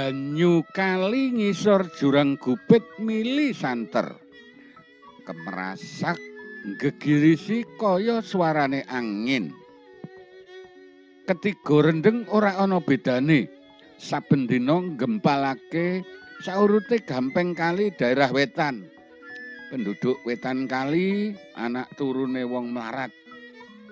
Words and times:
banyu 0.00 0.64
kali 0.72 1.28
ngisor 1.28 1.92
jurang 1.92 2.40
gupit 2.40 2.80
mili 2.96 3.52
santer. 3.52 4.16
Kemerasak 5.28 6.16
gegirisi 6.80 7.68
kaya 7.76 8.24
suarane 8.24 8.80
angin. 8.88 9.52
Ketiga 11.28 11.84
rendeng 11.84 12.24
ora 12.32 12.56
ana 12.56 12.80
bedane. 12.80 13.44
Saben 14.00 14.48
dina 14.48 14.80
gempalake 14.96 16.00
saurute 16.40 17.04
gampeng 17.04 17.52
kali 17.52 17.92
daerah 17.92 18.32
wetan. 18.32 18.88
Penduduk 19.68 20.16
wetan 20.24 20.64
kali 20.64 21.36
anak 21.60 21.92
turune 22.00 22.48
wong 22.48 22.72
melarat. 22.72 23.12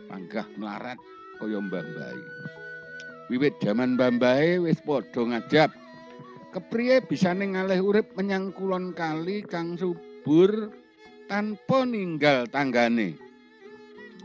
Panggah 0.08 0.48
melarat 0.56 0.96
kaya 1.36 1.60
mbambai. 1.60 2.20
Wiwit 3.28 3.60
jaman 3.60 4.00
mbambai 4.00 4.56
wis 4.56 4.80
padha 4.80 5.20
ngajab. 5.20 5.68
Kepriye 6.58 7.06
bisane 7.06 7.54
ngalih 7.54 7.78
urip 7.86 8.18
menyang 8.18 8.50
kulon 8.50 8.90
kali 8.90 9.46
kang 9.46 9.78
subur 9.78 10.74
tanpa 11.30 11.86
ninggal 11.86 12.50
tanggane. 12.50 13.14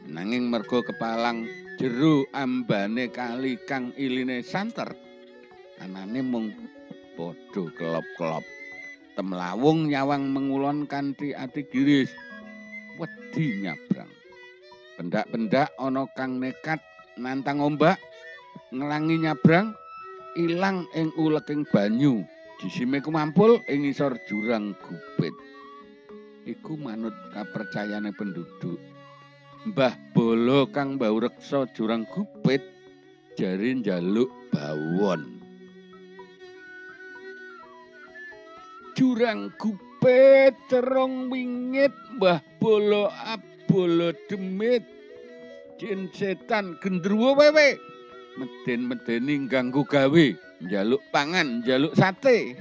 Nanging 0.10 0.50
mergo 0.50 0.82
kepalang 0.82 1.46
jero 1.78 2.26
ambane 2.34 3.14
kali 3.14 3.62
kang 3.70 3.94
iline 4.02 4.42
santer. 4.42 4.98
Anane 5.78 6.26
mung 6.26 6.50
padha 7.14 7.70
kelop-kelop. 7.78 8.42
Temlawung 9.14 9.94
nyawang 9.94 10.26
mengulon 10.34 10.90
kanthi 10.90 11.38
ati 11.38 11.70
giris. 11.70 12.10
Wedi 12.98 13.62
nyabrang. 13.62 14.10
Pendak-pendak 14.98 15.70
ana 15.78 16.10
kang 16.18 16.42
nekat 16.42 16.82
nantang 17.14 17.62
ombak 17.62 18.02
ngelangi 18.74 19.22
nyabrang 19.22 19.78
ilang 20.38 20.90
ing 20.98 21.14
uleking 21.18 21.66
banyu. 21.70 22.26
Jisime 22.62 23.04
kumampul 23.04 23.60
ing 23.68 23.84
ngisor 23.86 24.18
jurang 24.30 24.74
gupit. 24.82 25.36
Iku 26.48 26.76
manut 26.80 27.16
kapercayane 27.32 28.12
penduduk. 28.16 28.80
Mbah 29.64 29.96
Bolo 30.12 30.68
kang 30.76 31.00
mbau 31.00 31.24
reksa 31.24 31.64
jurang 31.72 32.04
gupit 32.12 32.60
jari 33.40 33.80
njaluk 33.80 34.32
bawon. 34.52 35.40
Jurang 38.94 39.50
gupit 39.56 40.54
cerong 40.70 41.32
wingit 41.32 41.96
Mbah 42.20 42.44
Bolo 42.60 43.08
abolo 43.08 44.12
demit. 44.28 44.84
Jin 45.80 46.08
setan 46.14 46.78
gendruwo 46.80 47.36
wewe. 47.36 47.93
Meden-medeni 48.34 49.46
ganggu 49.46 49.86
gawe. 49.86 50.26
Njaluk 50.64 51.04
pangan, 51.14 51.62
njaluk 51.62 51.94
sate. 51.94 52.58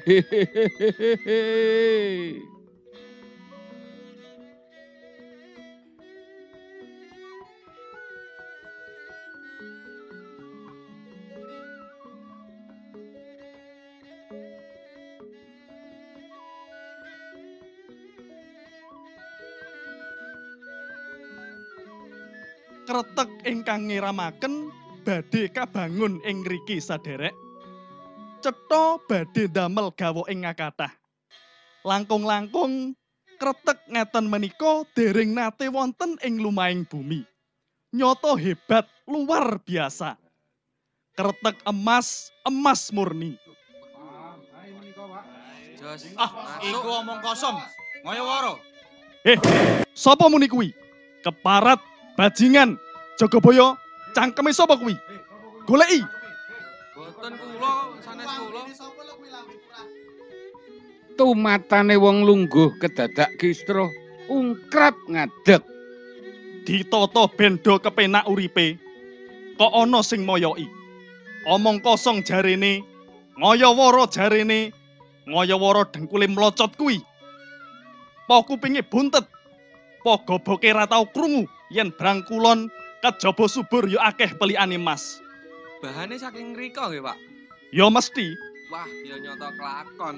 Kretek 22.82 23.30
ingkang 23.48 23.88
ngiramaken 23.88 24.81
badhe 25.02 25.50
kabangun 25.50 26.22
ing 26.22 26.46
ngriki 26.46 26.78
saderek. 26.78 27.34
Cetha 28.42 28.98
badhe 29.10 29.50
damel 29.50 29.90
gawa 29.94 30.22
ing 30.30 30.46
ngakathah. 30.46 30.90
Langkung-langkung 31.82 32.94
kretek 33.42 33.82
ngeten 33.90 34.30
menika 34.30 34.86
dereng 34.94 35.34
nate 35.34 35.66
wonten 35.66 36.14
ing 36.22 36.38
lumahing 36.38 36.86
bumi. 36.86 37.26
Nyoto 37.90 38.38
hebat 38.38 38.86
luar 39.10 39.58
biasa. 39.66 40.14
Kretek 41.18 41.58
emas, 41.66 42.30
emas 42.46 42.88
murni. 42.94 43.36
Ah, 46.16 46.62
iku 46.62 46.88
omong 47.02 47.20
kosong. 47.20 47.58
Ngoyo 48.06 48.22
waro. 48.22 48.54
Eh, 49.26 49.38
sapa 49.92 50.30
muni 50.30 50.46
kuwi? 50.46 50.70
Keparat, 51.22 51.78
bajingan, 52.18 52.74
Jogobaya, 53.18 53.78
cangkeme 54.14 54.52
sapa 54.52 54.76
kuwi? 54.76 54.94
Goleki. 55.66 56.00
Boten 56.96 57.32
kula 57.40 57.72
sanes 58.04 58.32
kula. 58.38 58.62
Tumatane 61.16 61.96
wong 62.00 62.24
lungguh 62.24 62.72
kedadak 62.80 63.36
kistro 63.36 63.88
ungkrap 64.32 64.96
ngadeg. 65.08 65.60
Ditata 66.64 67.28
bendo 67.36 67.76
kepenak 67.82 68.24
uripe. 68.30 68.78
Kok 69.58 69.72
ana 69.72 70.00
sing 70.00 70.24
moyoki. 70.24 70.64
Omong 71.42 71.82
kosong 71.82 72.22
jarene, 72.22 72.86
ngoyoworo 73.34 74.06
jarene, 74.06 74.70
ngoyoworo 75.26 75.84
dengkule 75.90 76.30
mlocot 76.30 76.72
kuwi. 76.78 77.02
Po 78.30 78.46
kupinge 78.46 78.82
buntet. 78.86 79.26
Po 80.02 80.18
goboke 80.22 80.70
ra 80.72 80.86
tau 80.86 81.06
krungu 81.10 81.46
yen 81.70 81.90
brangkulon 81.94 82.70
kejaba 83.02 83.44
subur 83.50 83.84
ya 83.90 84.00
akeh 84.08 84.30
pelikane 84.38 84.78
mas. 84.78 85.18
Bahane 85.82 86.14
saking 86.14 86.54
ngrika 86.54 86.86
nggih, 86.86 87.02
Pak. 87.02 87.18
Ya 87.74 87.90
mesti 87.90 88.38
Wah, 88.72 88.88
ya 89.04 89.20
nyoto 89.20 89.48
kelakon. 89.58 90.16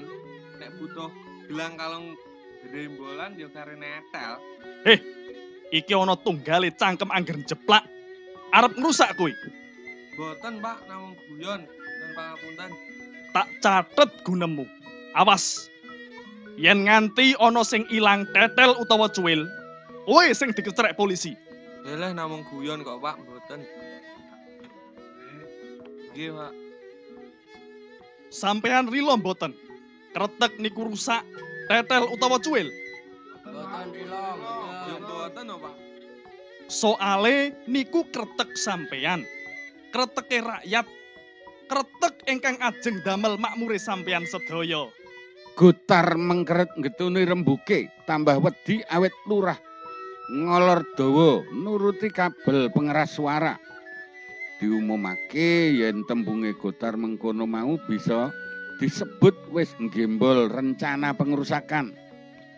Nek 0.61 0.69
butuh 0.79 1.11
gelang 1.51 1.75
kalung 1.75 2.15
gerembolan 2.63 3.35
ya 3.35 3.51
kare 3.51 3.75
netel. 3.75 4.39
iki 5.75 5.91
ana 5.91 6.15
tunggale 6.15 6.71
cangkem 6.71 7.11
angger 7.11 7.35
jeplak. 7.43 7.83
Arep 8.55 8.71
ngrusak 8.79 9.11
kuwi. 9.19 9.35
Boten, 10.15 10.63
Pak, 10.63 10.87
namung 10.87 11.19
guyon. 11.27 11.67
Dan 11.67 12.11
pangapunten. 12.15 12.71
tak 13.35 13.51
catet 13.59 14.09
gunemu. 14.23 14.63
Awas. 15.11 15.67
Yen 16.55 16.87
nganti 16.87 17.35
ana 17.35 17.67
sing 17.67 17.83
ilang 17.91 18.23
tetel 18.31 18.79
utawa 18.79 19.11
cuwil, 19.11 19.43
kowe 20.07 20.23
sing 20.31 20.55
dikecerek 20.55 20.95
polisi. 20.95 21.35
Yalah 21.85 22.17
namung 22.17 22.41
guyon 22.49 22.81
kok, 22.81 22.97
Pak, 22.97 23.21
boten. 23.21 23.61
Nggih, 26.17 26.33
Pak. 26.33 26.53
Sampean 28.33 28.89
rila 28.89 29.13
mboten? 29.21 29.53
Kretek 30.17 30.57
niku 30.57 30.89
rusak, 30.89 31.21
tetel 31.69 32.09
utawa 32.09 32.41
cuwil. 32.41 32.73
Boten 33.45 33.87
bilong. 33.93 34.39
Ya 34.89 34.97
boten, 34.97 35.45
oh, 35.53 35.61
Pak. 35.61 35.75
Soale 36.65 37.53
niku 37.69 38.01
kretek 38.09 38.57
sampean. 38.57 39.21
Kreteke 39.93 40.41
rakyat. 40.41 40.89
Kretek 41.69 42.15
ingkang 42.25 42.57
ajeng 42.65 42.97
damel 43.05 43.37
makmure 43.37 43.77
sampean 43.77 44.25
sedaya. 44.25 44.89
Gutar 45.53 46.17
mengkeret 46.17 46.73
ngetuni 46.81 47.29
rembuke 47.29 47.93
tambah 48.09 48.41
wedi 48.41 48.81
awet 48.91 49.13
lurah 49.29 49.55
ngolor 50.31 50.81
dawa 50.97 51.45
nuruti 51.53 52.09
kabel 52.09 52.69
pengeras 52.73 53.17
suara. 53.17 53.55
Diumumake 54.57 55.75
yen 55.75 56.07
tembunge 56.07 56.55
gotar 56.55 56.95
mengkono 56.95 57.43
mau 57.43 57.75
bisa 57.85 58.31
disebut 58.79 59.35
wis 59.51 59.75
nggembol 59.77 60.47
rencana 60.47 61.11
pengerusakan. 61.11 61.91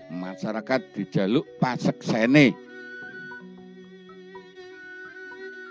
Masyarakat 0.07 0.81
dijaluk 0.95 1.43
paseksene. 1.59 2.55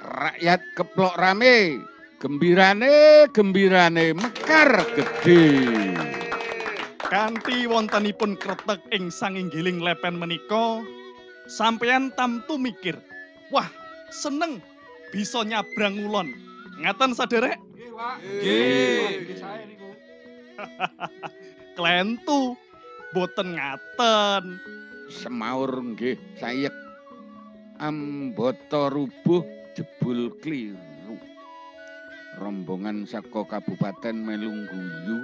Rakyat 0.07 0.61
keplok 0.77 1.15
rame 1.19 1.81
gembirane 2.21 3.27
gembirane 3.33 4.13
mekar 4.13 4.85
gede. 4.95 5.45
Kanthi 7.07 7.71
wontenipun 7.71 8.35
kretek 8.35 8.83
ing 8.91 9.15
sanginggiling 9.15 9.79
lepen 9.79 10.19
menika, 10.19 10.83
sampeyan 11.47 12.13
tamtu 12.15 12.59
mikir, 12.61 12.99
wah 13.51 13.67
seneng 14.11 14.63
bisa 15.11 15.43
nyabrang 15.43 16.07
ulon. 16.07 16.31
Ngaten 16.83 17.17
saderek? 17.17 17.57
Nggih. 18.21 19.33
Klentu, 21.77 22.57
boten 23.17 23.57
ngaten. 23.57 24.61
semaur 25.07 25.71
nggih 25.71 26.19
sayek 26.43 26.75
ambata 27.79 28.91
rubuh 28.91 29.47
jebul 29.79 30.35
kliru 30.43 31.15
rombongan 32.43 33.07
saka 33.07 33.47
kabupaten 33.47 34.17
melungguyu 34.19 35.23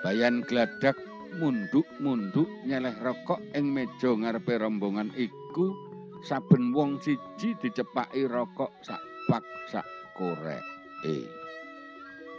bayan 0.00 0.40
gladak 0.48 0.96
munduk-munduk 1.38 2.48
nyeleh 2.66 2.96
rokok 2.98 3.38
ing 3.54 3.70
meja 3.70 4.10
ngarepe 4.10 4.58
rombongan 4.58 5.14
iku 5.14 5.76
saben 6.26 6.74
wong 6.74 6.98
siji 6.98 7.54
dicepaki 7.62 8.26
rokok 8.26 8.74
sak 8.82 9.00
pak 9.30 9.44
sak 9.70 9.86
koreke 10.18 11.40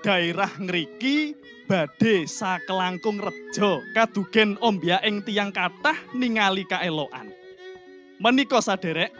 daerah 0.01 0.49
ngriki 0.57 1.38
badhe 1.69 2.25
sakelangkung 2.25 3.21
reja 3.21 3.79
kadugen 3.93 4.57
ombyaing 4.59 5.21
tiyang 5.21 5.53
kathah 5.53 5.95
ningali 6.11 6.65
kaelokan. 6.65 7.29
Menika 8.21 8.61
saderek, 8.61 9.13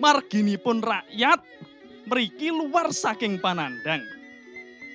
marginipun 0.00 0.84
rakyat 0.84 1.40
mriki 2.08 2.52
luar 2.52 2.92
saking 2.92 3.40
panandang. 3.40 4.04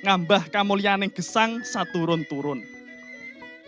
Ngambah 0.02 0.50
kamulyaning 0.50 1.14
gesang 1.14 1.62
saturun-turun. 1.62 2.66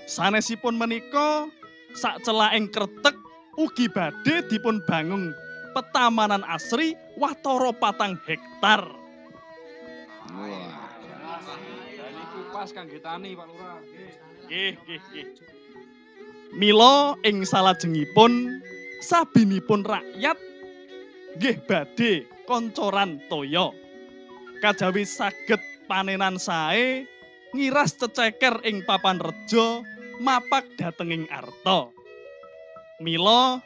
Sanesipun 0.04 0.76
menika 0.76 1.48
sak 1.96 2.20
celaing 2.28 2.68
kretek 2.70 3.16
ugi 3.56 3.88
badhe 3.88 4.44
dipun 4.50 4.84
bangun 4.84 5.32
petamanan 5.72 6.44
asri 6.50 6.98
watara 7.16 7.72
patang 7.72 8.20
hektar. 8.28 8.84
Wah. 10.34 10.84
Pas 12.54 12.70
kangge 12.70 13.02
tani 13.02 13.34
Pak 13.34 13.50
Lurah. 13.50 13.82
Nggih, 14.46 14.78
nggih, 14.86 15.02
nggih. 15.10 15.28
Mila 16.54 17.18
ing 17.26 17.42
salajengipun 17.42 18.62
sabinipun 19.02 19.82
rakyat 19.82 20.38
nggih 21.42 21.58
badhe 21.66 22.30
koncoran 22.46 23.18
toya. 23.26 23.74
Kajawi 24.62 25.02
saged 25.02 25.60
panenan 25.90 26.38
sae 26.38 27.10
ngiras 27.58 27.98
ceceker 27.98 28.62
ing 28.70 28.86
papan 28.86 29.18
reja 29.18 29.82
mapak 30.21 30.65
datenging 30.77 31.25
arta. 31.31 31.89
Mila 33.01 33.57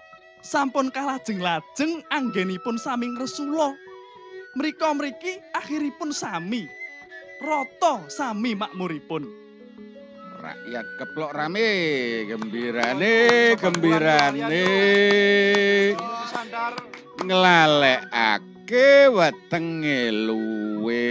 sampun 0.46 0.88
kalajeng-lajeng 0.94 2.06
anggenipun 2.14 2.80
sami 2.80 3.12
ngresula. 3.12 3.76
Mrika 4.56 4.96
mriki 4.96 5.38
akhiripun 5.54 6.16
sami. 6.16 6.66
Rata 7.44 8.02
sami 8.10 8.58
makmuripun. 8.58 9.28
Rakyat 10.38 10.86
keplok 11.02 11.34
rame, 11.34 11.70
gembirane, 12.30 13.18
gembirane. 13.58 14.70
Nglalekake 17.22 19.10
wetenge 19.14 20.14
luwe. 20.14 21.06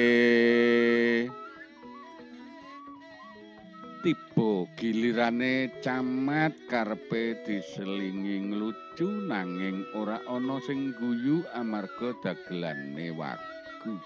Tiba 4.06 4.70
gilirane 4.78 5.82
camat 5.82 6.54
karepe 6.70 7.42
diselingi 7.42 8.38
nglucu 8.38 9.02
nanging 9.02 9.82
ora 9.98 10.22
ana 10.30 10.62
sing 10.62 10.94
guyu 10.94 11.42
amarga 11.50 12.14
dagelane 12.22 13.10
wagu. 13.10 13.98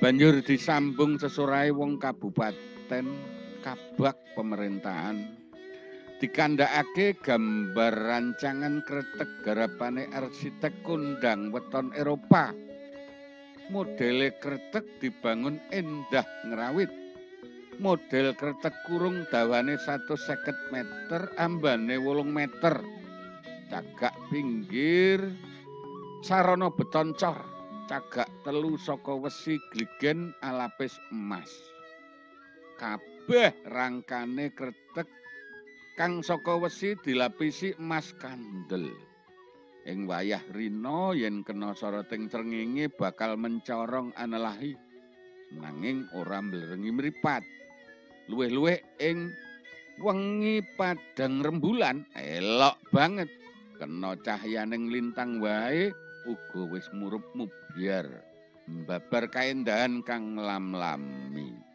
Banjur 0.00 0.40
disambung 0.40 1.20
sesorahe 1.20 1.76
wong 1.76 2.00
kabupaten 2.00 3.04
kabak 3.60 4.16
pemerintahan 4.32 5.28
dikandhakake 6.16 7.20
gambar 7.20 7.92
rancangan 7.92 8.80
kretek 8.80 9.28
garapane 9.44 10.08
arsitek 10.08 10.72
kondang 10.80 11.52
weton 11.52 11.92
Eropa. 11.92 12.48
Modele 13.68 14.32
kretek 14.40 14.88
dibangun 15.04 15.60
endah 15.68 16.24
ngerawit. 16.48 17.05
Model 17.76 18.32
kretek 18.32 18.72
kurung 18.88 19.28
dawane 19.28 19.76
150 19.76 20.72
meter, 20.72 21.28
ambane 21.36 22.00
8 22.00 22.24
meter. 22.24 22.80
Cagak 23.68 24.16
pinggir 24.32 25.20
sarana 26.24 26.72
beton 26.72 27.12
cor. 27.12 27.36
Cagak 27.84 28.32
telu 28.48 28.80
saka 28.80 29.12
wesi 29.20 29.60
gligen 29.76 30.32
alapis 30.40 30.96
emas. 31.12 31.52
Kabeh 32.80 33.52
rangkane 33.68 34.56
kretek 34.56 35.12
kang 36.00 36.24
saka 36.24 36.56
wesi 36.56 36.96
dilapisi 37.04 37.76
emas 37.76 38.16
kandel. 38.16 38.88
Ing 39.84 40.08
wayah 40.08 40.40
rina 40.56 41.12
yen 41.12 41.44
kena 41.44 41.76
soroting 41.76 42.32
srengenge 42.32 42.88
bakal 42.88 43.36
mencorong 43.36 44.16
anelahi 44.16 44.72
nanging 45.52 46.08
ora 46.16 46.40
mblerengi 46.40 46.90
mripat. 46.90 47.44
Luwih-luwih 48.26 48.78
ing 48.98 49.30
wengi 50.02 50.62
padang 50.74 51.42
rembulan 51.42 52.06
elok 52.14 52.76
banget. 52.90 53.30
Kena 53.76 54.16
cahyaning 54.24 54.88
lintang 54.88 55.38
wae 55.38 55.92
uga 56.26 56.62
wis 56.72 56.88
murup 56.96 57.22
mubyar. 57.36 58.08
Mbabar 58.66 59.30
kaendahan 59.30 60.02
kang 60.02 60.34
lam-lami. 60.34 61.66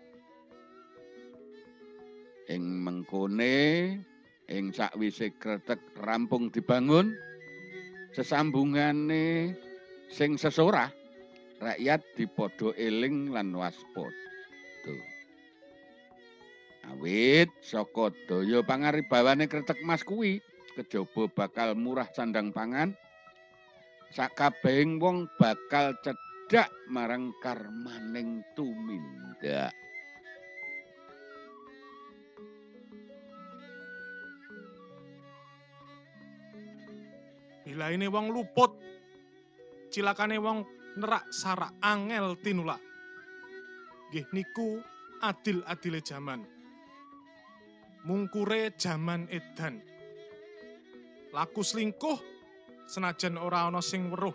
ing 2.51 2.83
mengkone 2.83 3.57
ing 4.51 4.65
sakwise 4.75 5.31
kretek 5.39 5.79
rampung 6.03 6.51
dibangun 6.51 7.15
sesambungane 8.11 9.55
sing 10.11 10.35
sesorah 10.35 10.91
rakyat 11.63 12.03
dipodo 12.19 12.75
eling 12.75 13.31
lan 13.31 13.55
waspada 13.55 14.95
awit 16.89 17.49
saka 17.61 18.09
daya 18.25 18.65
pangaribawane 18.65 19.45
kretek 19.45 19.77
mas 19.85 20.01
kuwi 20.01 20.41
kejaba 20.73 21.29
bakal 21.29 21.77
murah 21.77 22.09
sandang 22.15 22.49
pangan 22.49 22.97
sakabehing 24.15 24.97
wong 24.97 25.29
bakal 25.37 25.93
cedhak 26.01 26.71
marang 26.89 27.29
karmaning 27.43 28.41
tumindak 28.57 29.75
Bilaine 37.71 38.11
wong 38.11 38.35
luput. 38.35 38.75
Cilakane 39.95 40.35
wong 40.43 40.67
nerak 40.99 41.23
sarak 41.31 41.71
angel 41.79 42.35
tinulak. 42.43 42.83
Nggih 44.11 44.27
niku 44.35 44.83
adil-adile 45.23 46.03
jaman. 46.03 46.43
Mungkure 48.01 48.73
jaman 48.81 49.29
edan. 49.29 49.77
Laku 51.29 51.61
selingkuh 51.61 52.17
senajan 52.89 53.37
ora 53.37 53.69
ana 53.69 53.77
sing 53.77 54.09
weruh. 54.09 54.33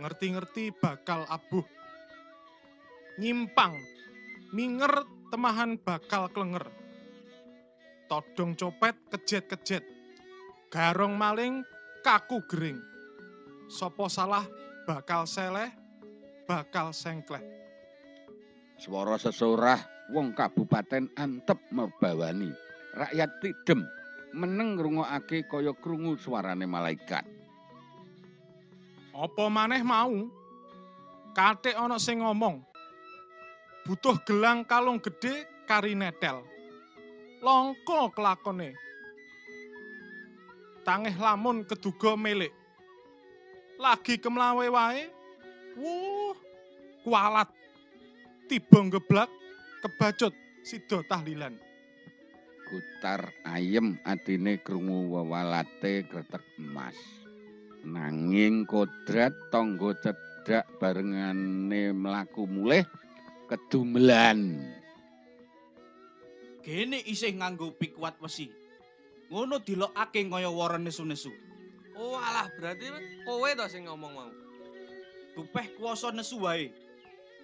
Ngerti-ngerti 0.00 0.76
bakal 0.76 1.24
abuh. 1.32 1.64
Nyimpang 3.16 3.72
minger 4.52 5.04
temahan 5.32 5.80
bakal 5.80 6.28
klenger. 6.28 6.68
Todong 8.04 8.52
copet 8.52 8.96
kejet-kejet. 9.08 9.84
Garong 10.68 11.16
maling 11.16 11.64
kaku 12.04 12.44
gering. 12.46 12.78
Sopo 13.70 14.10
salah 14.10 14.44
bakal 14.84 15.24
seleh, 15.24 15.70
bakal 16.44 16.90
sengkleh. 16.90 17.42
Swara 18.80 19.14
sesorah 19.20 19.99
wong 20.10 20.34
kabupaten 20.34 21.06
antep 21.14 21.58
merbawani. 21.70 22.50
Rakyat 22.90 23.30
tidem 23.38 23.86
meneng 24.34 24.78
ngrungokake 24.78 25.46
kaya 25.46 25.70
krungu 25.78 26.18
suarane 26.18 26.66
malaikat. 26.66 27.22
Apa 29.14 29.44
maneh 29.46 29.82
mau? 29.86 30.26
Katik 31.30 31.78
ana 31.78 31.98
sing 32.02 32.22
ngomong. 32.22 32.62
Butuh 33.86 34.18
gelang 34.26 34.66
kalung 34.66 34.98
gede 34.98 35.46
kari 35.66 35.94
netel. 35.94 36.42
Longko 37.40 38.10
kelakone. 38.12 38.74
Tangeh 40.82 41.14
lamun 41.14 41.62
keduga 41.62 42.18
milik. 42.18 42.50
Lagi 43.78 44.18
kemlawe 44.18 44.66
wae. 44.68 45.08
Wuh, 45.78 46.36
kualat. 47.06 47.48
Tiba 48.50 48.82
ngeblak 48.82 49.30
kebacut 49.80 50.36
sida 50.62 51.00
tahlilan. 51.08 51.56
Gutar 52.70 53.34
ayem 53.48 53.98
atine 54.06 54.62
krungu 54.62 55.10
wewalate 55.10 56.06
kretek 56.06 56.44
emas. 56.60 56.94
Nanging 57.82 58.68
kodrat 58.68 59.34
tangga 59.50 59.96
cedhak 59.98 60.68
barengane 60.78 61.90
mlaku 61.90 62.46
mulih 62.46 62.86
kedumelan. 63.50 64.62
Kene 66.62 67.02
isih 67.02 67.34
nganggo 67.34 67.74
pikuat 67.74 68.20
wesi. 68.22 68.52
Ngono 69.32 69.58
dilokake 69.64 70.28
kaya 70.28 70.52
wara 70.52 70.78
nesu-nesu. 70.78 71.32
Oh 71.96 72.20
alah 72.20 72.46
berarti 72.54 72.86
kowe 73.26 73.48
to 73.50 73.66
sing 73.66 73.88
ngomong 73.88 74.12
mau. 74.12 74.30
Dupeh 75.34 75.74
kuwasa 75.80 76.14
nesu 76.14 76.38
wae. 76.44 76.70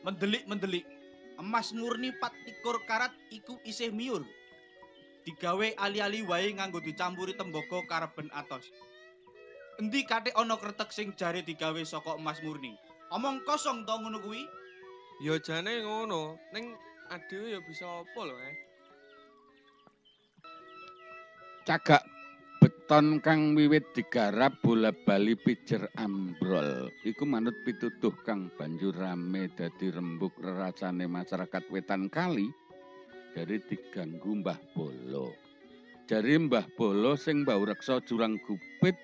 Mendelik-mendelik. 0.04 0.95
Emas 1.36 1.72
murni 1.76 2.12
24 2.16 2.88
karat 2.88 3.12
iku 3.28 3.60
isih 3.68 3.92
miur. 3.92 4.24
Digawe 5.26 5.74
ali-ali 5.76 6.22
wae 6.24 6.54
nganggo 6.54 6.80
dicampuri 6.80 7.36
tembaga 7.36 7.82
kareben 7.90 8.30
atos. 8.32 8.70
Endi 9.76 10.06
kate 10.08 10.32
ana 10.32 10.56
kretek 10.56 10.88
sing 10.88 11.12
jare 11.18 11.44
digawe 11.44 11.82
saka 11.84 12.16
emas 12.16 12.40
murni? 12.40 12.72
Omong 13.12 13.44
kosong 13.44 13.84
to 13.84 13.92
ngono 13.92 14.18
kuwi? 14.24 14.42
Ya 15.20 15.36
jane 15.40 15.84
ngono, 15.84 16.40
ning 16.52 16.76
adewe 17.12 17.56
ya 17.56 17.60
bisa 17.64 17.84
apa 17.84 18.20
lho, 18.24 18.36
eh? 18.36 18.56
Cagak 21.66 22.15
beton 22.86 23.18
kang 23.18 23.58
wiwit 23.58 23.82
digarap 23.98 24.62
bola 24.62 24.94
bali 24.94 25.34
pijer 25.34 25.90
ambrol. 25.98 26.86
Iku 27.02 27.26
manut 27.26 27.58
pitutuh 27.66 28.14
kang 28.22 28.46
banjur 28.54 28.94
rame 28.94 29.50
dadi 29.58 29.90
rembug 29.90 30.30
rerasane 30.38 31.10
masyarakat 31.10 31.66
wetan 31.66 32.06
kali 32.06 32.46
dari 33.34 33.58
diganggu 33.58 34.38
Mbah 34.38 34.70
Bolo. 34.70 35.34
Jari 36.06 36.38
Mbah 36.46 36.78
Bolo 36.78 37.18
sing 37.18 37.42
mbau 37.42 37.66
reksa 37.66 37.98
jurang 38.06 38.38
gupit 38.46 38.94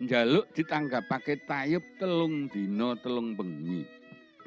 njaluk 0.00 0.48
ditanggapake 0.56 1.44
tayub 1.44 1.84
telung 2.00 2.48
dina 2.48 2.96
telung 3.04 3.36
bengi. 3.36 3.84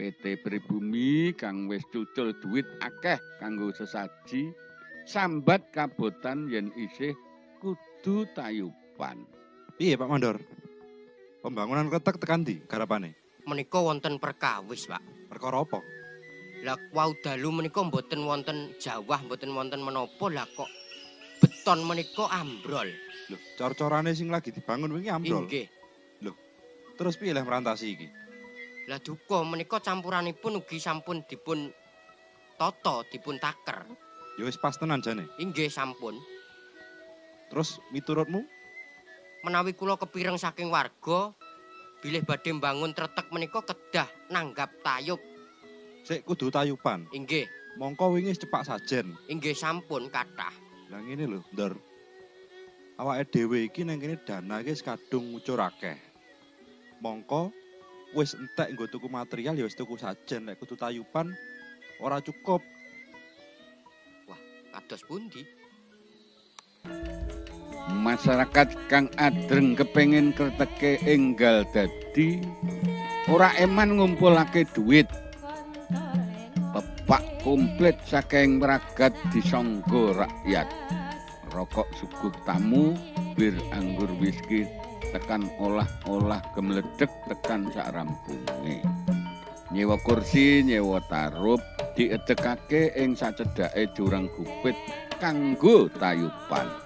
PT 0.01 0.41
Pribumi 0.41 1.29
kang 1.37 1.69
wis 1.69 1.85
cucul 1.93 2.33
duit 2.41 2.65
akeh 2.81 3.21
kanggo 3.37 3.69
sesaji 3.69 4.49
sambat 5.05 5.61
kabotan 5.69 6.49
yen 6.49 6.73
isih 6.73 7.13
kudu 7.61 7.92
tayuban. 8.35 9.23
Piye 9.79 9.95
Pak 9.95 10.09
Mandor? 10.11 10.37
Pembangunan 11.39 11.87
kretek 11.87 12.19
tekan 12.19 12.43
di 12.43 12.59
garapane. 12.67 13.15
Menika 13.47 13.79
wonten 13.79 14.19
perkawis, 14.19 14.87
Pak. 14.87 15.31
Perkara 15.31 15.63
apa? 15.63 15.79
Lah 16.63 16.79
wau 16.95 17.11
dalu 17.19 17.63
menika 17.63 17.83
mboten 17.83 18.23
wonten 18.23 18.75
jawah, 18.79 19.19
mboten 19.23 19.51
wonten 19.51 19.83
menapa 19.83 20.27
lah 20.31 20.47
kok 20.47 20.67
beton 21.43 21.83
menika 21.83 22.31
ambrol. 22.31 22.87
Lho, 23.31 23.37
cor-corane 23.59 24.15
sing 24.15 24.31
lagi 24.31 24.51
dibangun 24.55 24.95
wingi 24.95 25.11
ambrol. 25.11 25.47
Inggih. 25.47 25.67
Terus 26.93 27.17
piye 27.17 27.33
leh 27.33 27.41
merantasi 27.41 27.97
iki? 27.97 28.07
Lah 28.85 29.01
duka 29.01 29.41
menika 29.41 29.81
campuranipun 29.81 30.61
ugi 30.61 30.77
sampun 30.77 31.25
dipun 31.25 31.73
tata, 32.55 33.01
dipun 33.09 33.41
taker. 33.41 33.89
Ya 34.37 34.45
wis 34.45 34.61
pas 34.61 34.77
tenan 34.77 35.01
jane. 35.01 35.25
Inggih 35.41 35.73
sampun. 35.73 36.21
Terus 37.53 37.77
miturutmu 37.93 38.41
Menawi 39.45 39.77
kula 39.77 39.93
kepireng 39.93 40.41
saking 40.41 40.73
warga 40.73 41.29
bilih 42.01 42.25
badhe 42.25 42.49
mbangun 42.49 42.97
tretek 42.97 43.29
menika 43.29 43.61
kedah 43.61 44.09
nanggap 44.33 44.73
tayub. 44.81 45.21
sik 46.03 46.23
kudu 46.27 46.49
tayuban. 46.49 47.05
Inggih, 47.15 47.45
Mongko 47.79 48.15
wingi 48.15 48.35
cepak 48.35 48.65
sajen. 48.65 49.13
inggih 49.27 49.53
sampun 49.55 50.07
kathah. 50.07 50.51
Lah 50.91 50.99
ngene 50.99 51.27
lho, 51.27 51.39
Ndor. 51.53 51.75
Awake 52.99 53.23
dhewe 53.35 53.67
iki 53.67 53.83
nang 53.83 53.99
kene 53.99 54.15
dana 54.23 54.63
iki 54.63 54.79
kadung 54.79 55.35
ngucur 55.35 55.59
akeh. 55.59 55.99
Mongko 57.03 57.51
wis 58.15 58.35
entek 58.39 58.73
nggo 58.73 58.87
tuku 58.87 59.11
material 59.11 59.59
ya 59.59 59.67
wis 59.67 59.75
tuku 59.75 59.99
sajen 59.99 60.47
nek 60.47 60.57
kudu 60.59 60.79
tayuban 60.79 61.35
ora 61.99 62.23
cukup. 62.23 62.63
Kados 64.73 65.05
pundi? 65.05 65.45
Masyarakat 67.91 68.87
kang 68.87 69.11
adreng 69.19 69.75
kepengin 69.75 70.31
kerteke 70.31 71.03
enggal 71.03 71.67
dadi 71.75 72.39
ora 73.27 73.51
eman 73.59 73.99
ngumpulake 73.99 74.63
duit. 74.71 75.03
Pepak 76.71 77.23
komplit 77.43 77.99
saking 78.07 78.63
meragat 78.63 79.11
disangga 79.35 80.23
rakyat. 80.23 80.67
Rokok 81.51 81.85
suguh 81.99 82.33
tamu, 82.47 82.95
bir 83.35 83.53
anggur 83.75 84.09
whisky 84.17 84.63
tekan 85.13 85.45
olah-olah 85.61 86.41
gemledek 86.57 87.11
tekan 87.29 87.69
sak 87.75 87.93
rampunge. 87.93 88.81
Nyewa 89.69 89.99
kursi, 90.01 90.65
nyewa 90.65 91.03
tarup, 91.11 91.61
diedekake 91.93 92.95
ing 92.97 93.13
sacedhake 93.13 93.91
jurang 93.93 94.25
gupit 94.33 94.73
kanggo 95.21 95.85
tayupan. 96.01 96.82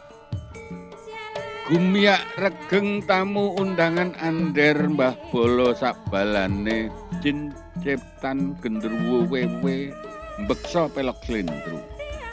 Gumiak 1.67 2.23
regeng 2.39 3.03
tamu 3.03 3.51
undangan 3.59 4.15
Ander 4.23 4.87
Mbah 4.87 5.19
Bolo 5.27 5.75
sabalane 5.75 6.87
jin 7.19 7.51
ciptan 7.83 8.55
genderuwo 8.63 9.27
wewe 9.27 9.91
mbeksa 10.39 10.87
pelok 10.87 11.19
slendru. 11.27 11.83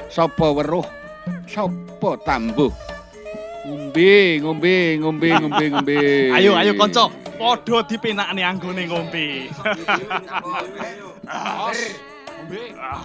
Sapa 0.07 0.55
weruh? 0.55 0.87
Sapa 1.51 2.15
tambuh? 2.23 2.71
Ngombe, 3.67 4.39
ngombe, 4.39 5.03
ngombe, 5.03 5.29
ngombe, 5.43 5.65
ngombe. 5.67 5.99
Ayo 6.39 6.55
ayo 6.55 6.79
kanca, 6.79 7.11
padha 7.35 7.83
dipenakne 7.91 8.43
anggone 8.47 8.87
ngombe. 8.87 9.27
Ah. 11.25 11.73
Ah. 12.79 13.03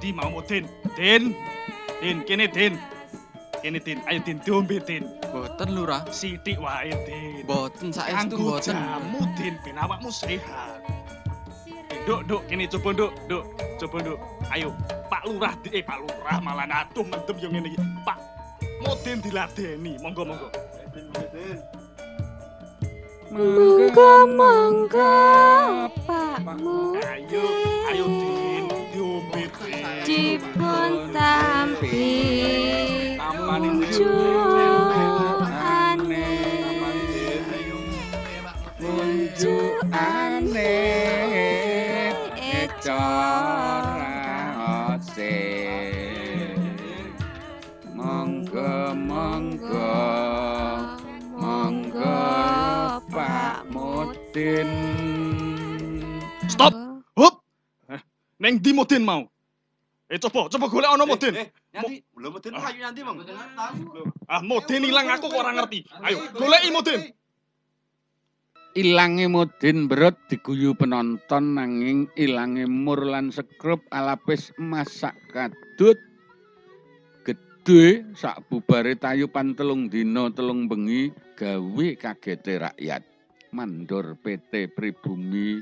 Di 0.00 0.10
mau 0.16 0.40
Din, 0.48 0.64
Din. 0.98 1.36
Din 2.00 2.24
kene 2.24 2.48
Din. 2.48 2.74
Kene 3.64 3.80
Din, 3.80 3.96
ayo 4.04 4.20
Din 4.20 4.36
diombe 4.44 4.76
Din. 4.76 5.08
Boten 5.32 5.72
lurah. 5.72 6.04
Sithik 6.12 6.60
wae 6.60 6.92
Din. 7.08 7.48
Boten 7.48 7.96
saestu 7.96 8.36
boten. 8.36 8.76
jamu 8.76 9.24
Din 9.40 9.56
ben 9.64 9.80
awakmu 9.80 10.12
sehat. 10.12 10.84
Duk, 12.04 12.28
duk, 12.28 12.44
kene 12.44 12.68
coba 12.68 12.92
duk, 12.92 13.12
duk, 13.24 13.48
coba 13.80 14.04
duk. 14.04 14.20
Ayo, 14.52 14.68
Pak 15.08 15.24
Lurah, 15.24 15.56
di- 15.64 15.72
eh 15.72 15.80
Pak 15.80 16.04
Lurah 16.04 16.36
malah 16.44 16.68
aduh 16.84 17.08
mendem 17.08 17.40
yo 17.40 17.48
ngene 17.48 17.72
iki. 17.72 17.80
Pak 18.04 18.20
Mudin 18.84 19.24
diladeni, 19.24 19.96
monggo 19.96 20.28
monggo. 20.28 20.52
Monggo, 23.32 24.12
monggo 24.28 25.16
Pak 26.04 26.44
Ayo, 27.00 27.44
ayo 27.88 28.04
Din, 28.12 28.64
diombe 28.92 29.48
Din. 29.48 30.04
dipun 30.04 31.16
tampi 33.24 33.38
Tampani 33.38 33.68
unjukane 33.68 35.14
Unjukane 38.80 40.72
ecara 42.52 44.14
ose 44.94 45.34
Monggo 47.94 48.94
monggo 48.94 49.92
monggo 51.40 52.16
Pak 53.14 53.64
Mudin 53.70 54.70
Stop. 56.48 56.74
Hup. 57.16 57.34
Eh, 57.88 58.00
Neng 58.38 58.60
di 58.60 58.72
Mudin 58.72 59.02
mau. 59.04 59.24
Eh 60.12 60.18
coba, 60.20 60.48
coba 60.52 60.68
golek 60.68 60.92
ana 60.92 61.06
Mudin. 61.06 61.34
Nanti 61.74 62.06
belum 62.14 62.38
mudin 62.38 62.54
kayu 62.54 62.80
nanti, 62.86 63.00
Bang. 63.02 63.18
Ah, 64.30 64.38
Mudin 64.46 64.86
ilang 64.86 65.10
aku 65.10 65.26
kok 65.26 65.42
ora 65.42 65.50
ngerti. 65.58 65.82
Ayo, 66.06 66.22
goleki 66.38 66.70
Mudin. 66.70 67.00
Ilange 68.78 69.26
Mudin 69.26 69.90
berut 69.90 70.14
diguyu 70.30 70.78
penonton 70.78 71.58
nanging 71.58 72.06
ilange 72.14 72.70
mur 72.70 73.02
lan 73.02 73.34
sekrup 73.34 73.82
alapis 73.90 74.54
emas 74.62 74.86
sak 74.86 75.18
kadut. 75.34 75.98
Gede 77.26 78.06
sak 78.14 78.46
bubare 78.46 78.94
tayupan 78.94 79.58
telung 79.58 79.90
dina 79.90 80.30
telung 80.30 80.70
bengi 80.70 81.10
gawe 81.34 81.86
kagete 81.98 82.62
rakyat. 82.70 83.02
Mandor 83.50 84.14
PT 84.22 84.70
Pribumi 84.74 85.58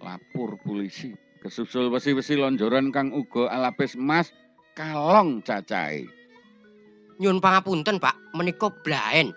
lapor 0.00 0.60
polisi. 0.60 1.12
Kesusul 1.40 1.88
wesi-wesi 1.88 2.36
lonjoran 2.36 2.92
kang 2.92 3.12
uga 3.16 3.48
alapis 3.48 3.96
emas 3.96 4.32
kalong 4.72 5.44
cacahe 5.44 6.08
Nyun 7.22 7.38
pangapunten, 7.38 8.02
Pak, 8.02 8.18
menika 8.34 8.66
blaen. 8.82 9.30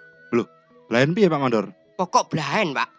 Lain 0.90 1.18
piye 1.18 1.30
Pak 1.30 1.42
Mandor? 1.42 1.70
Pokok 1.98 2.34
blaen, 2.34 2.74
Pak. 2.74 2.90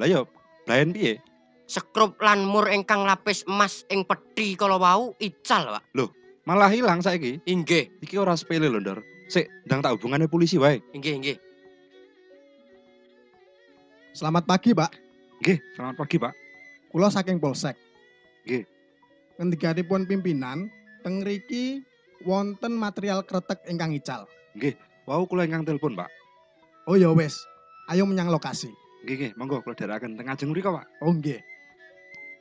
Lah 0.00 0.08
yo, 0.08 0.28
lain 0.68 0.92
piye? 0.92 1.20
Sekrup 1.68 2.20
lan 2.20 2.44
mur 2.44 2.68
ingkang 2.68 3.04
lapis 3.08 3.44
emas 3.48 3.84
ing 3.88 4.04
peti 4.04 4.56
kala 4.56 4.76
wau 4.76 5.16
ical, 5.20 5.80
Pak. 5.80 5.84
Malah 6.44 6.68
hilang 6.68 7.00
saiki. 7.00 7.38
Inggih, 7.46 7.88
Iki 8.02 8.18
ora 8.18 8.34
sepele 8.34 8.66
lho, 8.66 8.82
Ndor. 8.82 9.00
Sik, 9.30 9.46
ndang 9.64 9.80
tak 9.80 9.96
hubungane 9.96 10.26
polisi 10.28 10.58
wae. 10.60 10.82
inggih, 10.92 11.16
inggih. 11.16 11.36
Selamat 14.12 14.44
pagi, 14.44 14.76
Pak. 14.76 14.92
Nggih, 15.40 15.58
selamat 15.78 15.96
pagi, 15.96 16.16
Pak. 16.20 16.32
Kula 16.92 17.08
saking 17.08 17.40
Polsek. 17.40 17.78
Nggih. 18.44 18.66
Ngendikanipun 19.40 20.04
pimpinan, 20.04 20.68
teng 21.02 21.20
mriki 21.20 21.82
wonten 22.22 22.78
material 22.78 23.26
kretek 23.26 23.60
ingkang 23.66 23.92
ical. 23.92 24.24
Wau 25.04 25.26
kula 25.26 25.44
ingkang 25.44 25.66
telepon, 25.66 25.98
Pak. 25.98 26.08
Oh 26.86 26.94
ya 26.94 27.10
wis, 27.10 27.42
ayo 27.90 28.06
menyang 28.06 28.30
lokasi. 28.30 28.70
Nggih, 29.02 29.16
nggih, 29.18 29.32
monggo 29.34 29.62
kula 29.66 29.74
dherekaken 29.74 30.14
teng 30.14 30.30
ajeng 30.30 30.50
mriko, 30.54 30.74
Pak. 30.74 30.86
Oh 31.02 31.10
nggih. 31.10 31.42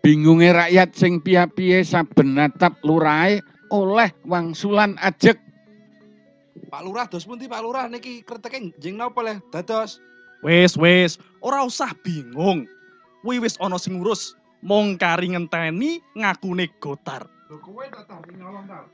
bingunge 0.02 0.50
rakyat 0.50 0.98
sing 0.98 1.22
piye-piye 1.22 1.86
saben 1.86 2.34
natap 2.34 2.74
lurahe 2.82 3.38
oleh 3.70 4.10
wangsulan 4.26 4.98
ajek 4.98 5.38
Pak 6.74 6.82
Lurah, 6.88 7.06
dos 7.06 7.28
pundi 7.28 7.52
Pak 7.52 7.62
Lurah 7.62 7.86
niki 7.92 8.24
kreteke 8.24 8.72
njing 8.80 8.96
napa 8.96 9.20
leh 9.20 9.38
dados? 9.52 10.00
Wis, 10.40 10.80
wis, 10.80 11.20
ora 11.44 11.68
usah 11.68 11.92
bingung. 12.00 12.64
Kuwi 13.22 13.44
wis 13.44 13.60
ana 13.60 13.76
sing 13.76 14.00
ngurus. 14.00 14.40
mung 14.62 14.94
kari 14.98 15.34
ngenteni 15.34 16.00
ngakune 16.14 16.70
gotar. 16.78 17.26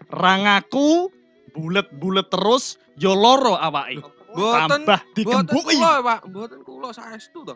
Rangaku 0.09 1.13
bulet-bulet 1.53 2.27
terus 2.33 2.81
ya 2.97 3.13
lara 3.13 3.61
awake. 3.61 4.01
Tambah 4.37 4.99
boten 5.13 5.45
dikembuki. 5.47 5.77
kula, 5.77 5.93
Pak. 6.01 6.19
Boten 6.29 6.61
kula 6.65 6.89
saestu 6.93 7.41
to. 7.45 7.55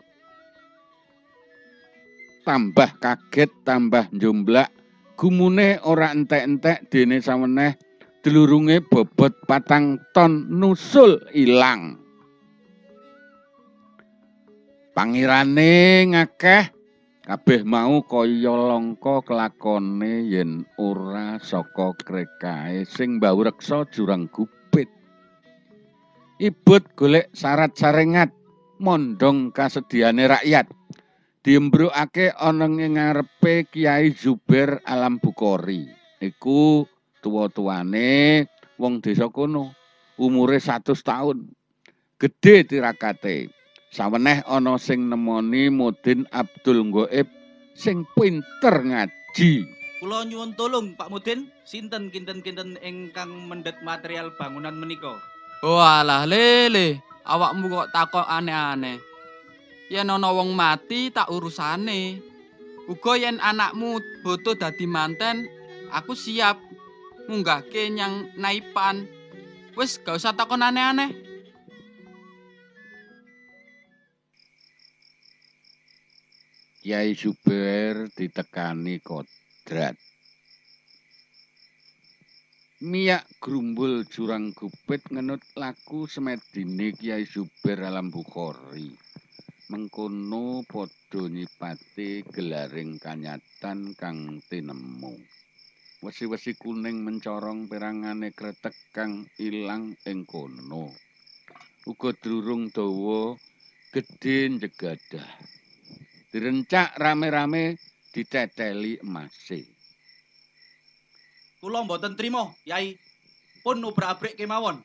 tambah 2.42 2.90
kaget, 2.98 3.50
tambah 3.62 4.10
njomblak, 4.10 4.70
gumune 5.14 5.78
ora 5.86 6.10
entek-entek 6.10 6.90
dene 6.90 7.22
saweneh 7.22 7.78
dlurunge 8.22 8.82
bobot 8.82 9.34
patang 9.46 9.98
ton 10.14 10.46
nusul 10.50 11.22
ilang. 11.34 11.98
Pangirane 14.92 16.04
ngakeh 16.12 16.68
kabeh 17.22 17.62
mau 17.62 18.02
kaya 18.02 18.54
langka 18.54 19.22
kelakone 19.22 20.26
yen 20.26 20.66
ora 20.78 21.38
saka 21.38 21.94
krekae 22.02 22.82
sing 22.82 23.22
mbawreksa 23.22 23.86
jurang 23.94 24.26
gupit. 24.30 24.90
Ibut 26.42 26.82
golek 26.98 27.30
syarat 27.30 27.78
sarengat 27.78 28.34
mondong 28.82 29.54
kasediane 29.54 30.26
rakyat. 30.26 30.66
diembrukake 31.42 32.30
ana 32.38 32.70
ing 32.70 32.94
ngarepe 32.94 33.66
Kiai 33.66 34.14
Zubair 34.14 34.78
Alam 34.86 35.18
Bukhari. 35.18 35.90
Iku 36.22 36.86
tuwa-tuwane 37.18 38.46
wong 38.78 39.02
desa 39.02 39.26
kono, 39.26 39.74
umure 40.14 40.62
100 40.62 40.94
tahun. 41.02 41.50
Gedhe 42.18 42.62
tirakate. 42.62 43.50
Saweneh 43.92 44.40
ana 44.48 44.80
sing 44.80 45.12
nemoni 45.12 45.68
Mudin 45.68 46.24
Abdul 46.32 46.80
Goib 46.88 47.28
sing 47.76 48.08
pinter 48.16 48.80
ngaji. 48.80 49.68
Kula 50.00 50.24
nyuwun 50.24 50.56
tolong 50.56 50.96
Pak 50.96 51.12
Mudin, 51.12 51.52
sinten 51.68 52.08
kinten-kinten 52.08 52.80
ingkang 52.80 53.28
mendhet 53.52 53.76
material 53.84 54.32
bangunan 54.40 54.72
menika? 54.72 55.12
Walah 55.60 56.24
lele, 56.24 57.04
awakmu 57.28 57.68
kok 57.68 57.92
takok 57.92 58.24
aneh-aneh. 58.24 58.96
Yen 59.92 60.08
ana 60.08 60.32
wong 60.32 60.56
mati 60.56 61.12
tak 61.12 61.28
urusane. 61.28 62.16
Uga 62.88 63.20
yen 63.20 63.44
anakmu 63.44 64.00
boto 64.24 64.56
dadi 64.56 64.88
manten, 64.88 65.44
aku 65.92 66.16
siap 66.16 66.56
munggahke 67.28 67.92
nyang 67.92 68.32
naipan. 68.40 69.04
Wis 69.76 70.00
gak 70.00 70.16
usah 70.16 70.32
takon 70.32 70.64
aneh-aneh. 70.64 71.12
Kiai 76.82 77.14
Zubair 77.14 78.10
ditekani 78.10 78.98
kodrat. 78.98 79.94
Miyak 82.82 83.22
grumbul 83.38 84.02
jurang 84.10 84.50
gupit 84.50 85.06
ngenut 85.14 85.46
laku 85.54 86.10
semedine 86.10 86.90
Kiai 86.90 87.22
Zubair 87.22 87.86
Alam 87.86 88.10
Bukhari. 88.10 88.90
Mengkono 89.70 90.66
padha 90.66 91.22
nyipati 91.30 92.26
gelaring 92.26 92.98
kanyatan 92.98 93.94
kang 93.94 94.42
tinemu. 94.50 95.14
Wesi-wesi 96.02 96.58
kuning 96.58 97.06
mencorong 97.06 97.70
perangane 97.70 98.34
kretek 98.34 98.74
kang 98.90 99.22
ilang 99.38 99.94
ing 100.02 100.26
kono. 100.26 100.90
Uga 101.86 102.10
drurung 102.18 102.74
dawa 102.74 103.38
gedhe 103.94 104.50
njegadah. 104.50 105.61
Direncak 106.32 106.96
rame-rame 106.96 107.76
diteteli 108.08 108.96
emase. 109.04 109.68
Kula 111.60 111.84
mboten 111.84 112.16
trima, 112.16 112.48
Yai. 112.64 112.96
Pun 113.60 113.84
obrak-abrik 113.84 114.40
kemawon. 114.40 114.80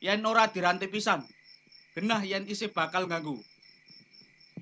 Yen 0.00 0.24
ora 0.24 0.48
diranti 0.48 0.88
pisan, 0.88 1.20
genah 1.92 2.24
yen 2.24 2.48
isih 2.48 2.72
bakal 2.72 3.04
nganggu. 3.04 3.36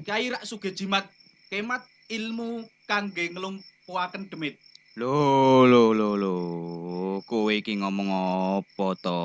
Kyai 0.02 0.34
rak 0.34 0.42
sugih 0.48 0.74
jimat 0.74 1.06
kemat 1.52 1.86
ilmu 2.10 2.66
kangge 2.90 3.30
nglumpuhaken 3.30 4.26
demit. 4.32 4.58
Lho 4.98 5.68
lho 5.70 5.94
lho 5.94 6.10
lho, 6.18 6.36
kowe 7.22 7.52
iki 7.54 7.78
ngomong 7.78 8.10
apa 8.10 8.88
to? 8.98 9.22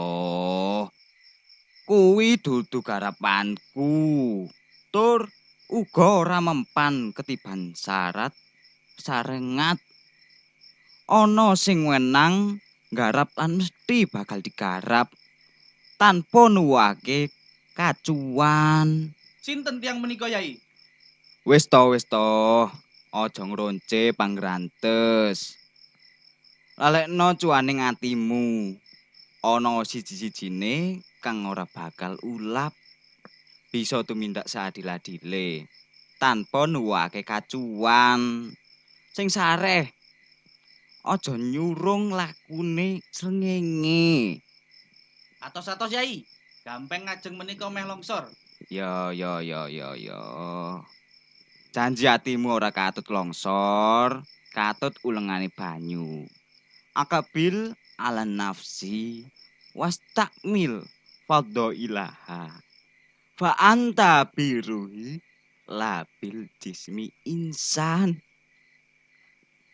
Kuwi 1.90 2.38
dudu 2.38 2.86
garapanku. 2.86 4.46
Tur 4.94 5.26
uga 5.74 6.22
ora 6.22 6.38
mempan 6.38 7.10
ketiban 7.18 7.74
syarat 7.74 8.30
sarengat. 9.02 9.82
Ana 11.10 11.58
sing 11.58 11.90
wenang 11.90 12.62
nggarap 12.94 13.34
lan 13.34 13.58
mesti 13.58 14.06
bakal 14.06 14.46
digarap 14.46 15.10
tanpa 15.98 16.46
nuwake 16.46 17.34
kacuwan. 17.74 19.18
Sinten 19.42 19.82
tiang 19.82 19.98
menika, 20.00 20.30
Yai? 20.30 20.62
Wis 21.44 21.66
to, 21.68 21.92
wis 21.92 22.06
to. 22.06 22.70
Aja 23.12 23.44
ngronce 23.44 24.14
pangrantes. 24.16 25.58
Lalekno 26.78 27.36
cuaning 27.36 27.84
atimu. 27.84 28.78
Ana 29.44 29.84
siji-sijine 29.84 31.04
kang 31.20 31.44
ora 31.50 31.68
bakal 31.68 32.16
ulap. 32.24 32.72
Bisa 33.74 34.06
tumindak 34.06 34.46
seadil-adile 34.46 35.66
tanpa 36.22 36.70
nuwake 36.70 37.26
kacuwan. 37.26 38.54
Sing 39.10 39.34
sareh 39.34 39.90
aja 41.02 41.34
nyurung 41.34 42.14
lakune 42.14 43.02
srengenge. 43.10 44.38
Atos-atos, 45.42 45.90
Yai. 45.90 46.22
Gampang 46.62 47.10
ngajeng 47.10 47.34
menika 47.34 47.66
meh 47.74 47.82
longsor. 47.82 48.30
Ya 48.70 49.10
ya 49.10 49.42
ya 49.42 49.66
ya 49.66 49.98
ya. 49.98 50.22
Janji 51.74 52.06
atimu 52.06 52.54
ora 52.54 52.70
katut 52.70 53.10
longsor, 53.10 54.22
katut 54.54 54.94
ulengane 55.02 55.50
banyu. 55.50 56.30
Akabil 56.94 57.74
ala 57.98 58.22
nafsi 58.22 59.26
wastakmil 59.74 60.86
ilaha. 61.74 62.54
Fa 63.44 63.60
anta 63.60 64.24
biruhi 64.24 65.20
labil 65.68 66.48
jismi 66.64 67.12
insan. 67.28 68.16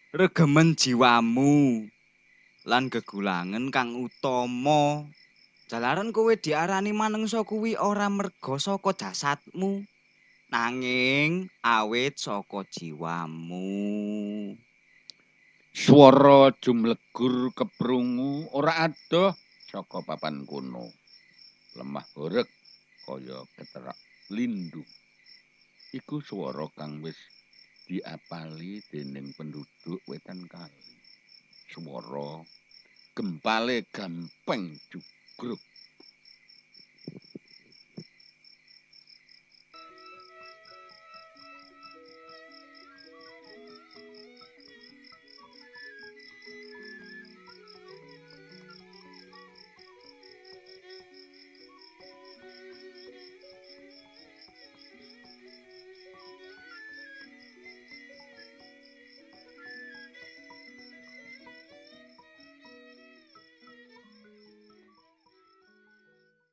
Regemen 0.09 0.73
jiwamu 0.73 1.85
lan 2.65 2.89
gegulangen 2.89 3.69
kang 3.69 3.93
utama 3.93 5.05
Jalaran 5.69 6.09
kowe 6.09 6.33
diarani 6.33 6.97
manungsa 6.97 7.45
kuwi 7.45 7.77
ora 7.77 8.09
merga 8.09 8.57
saka 8.57 8.89
jasadmu, 8.89 9.85
nanging 10.49 11.53
awit 11.61 12.17
saka 12.17 12.65
jiwamu. 12.73 13.69
Swara 15.77 16.57
jumlegur 16.57 17.53
keprungu 17.53 18.49
ora 18.49 18.89
adoh 18.89 19.37
saka 19.69 20.01
papan 20.01 20.41
kono. 20.49 20.89
Lemah 21.77 22.09
horeg 22.17 22.49
kaya 23.09 23.41
keterak 23.57 23.97
lindu. 24.29 24.85
Iku 25.89 26.21
swara 26.21 26.69
kang 26.77 27.01
wis 27.01 27.17
diapali 27.89 28.85
dening 28.85 29.33
penduduk 29.33 29.97
wetan 30.05 30.45
kali. 30.45 30.93
Swara 31.73 32.45
gempale 33.17 33.89
gampeng 33.89 34.77
jugruk. 34.93 35.57